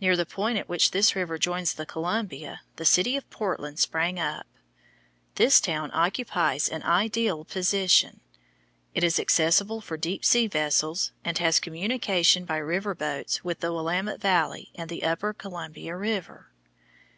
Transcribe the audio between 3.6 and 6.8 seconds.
sprang up. This town occupies